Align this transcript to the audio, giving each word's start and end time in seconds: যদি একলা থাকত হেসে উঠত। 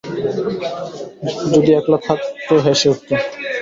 যদি 1.51 1.71
একলা 1.79 1.97
থাকত 2.05 2.49
হেসে 2.65 2.87
উঠত। 2.93 3.09